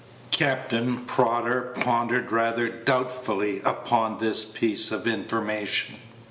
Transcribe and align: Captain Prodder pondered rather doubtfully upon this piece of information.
Captain 0.31 1.05
Prodder 1.05 1.75
pondered 1.79 2.31
rather 2.31 2.67
doubtfully 2.67 3.61
upon 3.63 4.17
this 4.17 4.43
piece 4.43 4.91
of 4.91 5.05
information. 5.05 5.97